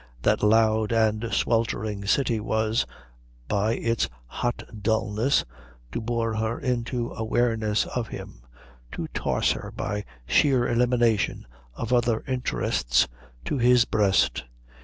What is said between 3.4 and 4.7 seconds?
by its hot